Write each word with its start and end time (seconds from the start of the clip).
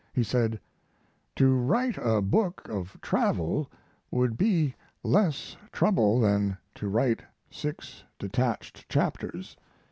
He 0.13 0.23
said: 0.23 0.59
To 1.35 1.53
write 1.55 1.95
a 1.99 2.23
book 2.23 2.67
of 2.67 2.97
travel 3.03 3.69
would 4.09 4.35
be 4.35 4.73
less 5.03 5.55
trouble 5.71 6.19
than 6.19 6.57
to 6.73 6.87
write 6.87 7.21
six 7.51 8.03
detached 8.17 8.89
chapters. 8.89 9.55